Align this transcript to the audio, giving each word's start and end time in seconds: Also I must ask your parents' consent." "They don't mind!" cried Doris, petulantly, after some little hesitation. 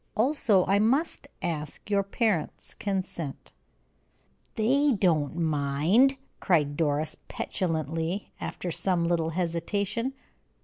Also 0.17 0.65
I 0.65 0.79
must 0.79 1.27
ask 1.43 1.87
your 1.87 2.01
parents' 2.01 2.73
consent." 2.73 3.53
"They 4.55 4.93
don't 4.93 5.35
mind!" 5.35 6.17
cried 6.39 6.75
Doris, 6.75 7.17
petulantly, 7.27 8.31
after 8.39 8.71
some 8.71 9.07
little 9.07 9.29
hesitation. 9.29 10.13